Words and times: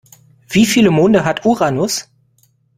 Wie 0.49 0.65
viele 0.65 0.89
Monde 0.89 1.25
hat 1.25 1.45
Uranus? 1.45 2.09